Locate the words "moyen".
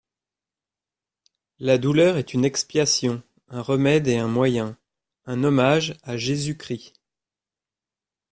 4.27-4.75